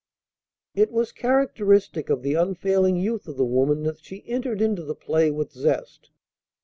It 0.73 0.91
was 0.91 1.11
characteristic 1.11 2.09
of 2.09 2.23
the 2.23 2.33
unfailing 2.33 2.95
youth 2.95 3.27
of 3.27 3.37
the 3.37 3.45
woman 3.45 3.83
that 3.83 4.03
she 4.03 4.27
entered 4.27 4.59
into 4.59 4.83
the 4.83 4.95
play 4.95 5.29
with 5.29 5.51
zest. 5.51 6.09